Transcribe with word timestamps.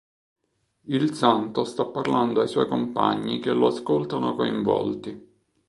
Il 0.87 1.13
santo 1.13 1.63
sta 1.63 1.85
parlando 1.85 2.41
ai 2.41 2.47
suoi 2.47 2.67
compagni 2.67 3.39
che 3.39 3.51
lo 3.53 3.67
ascoltano 3.67 4.33
coinvolti. 4.33 5.29